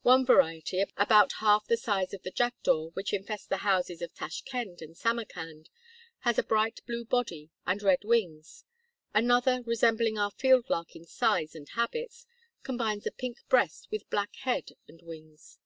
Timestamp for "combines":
12.62-13.06